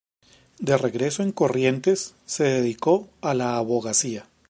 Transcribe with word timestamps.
De 0.57 0.77
regreso 0.79 1.21
en 1.21 1.31
Corrientes 1.31 2.15
se 2.25 2.43
dedicó 2.45 3.07
a 3.21 3.35
la 3.35 3.55
abogacía. 3.57 4.25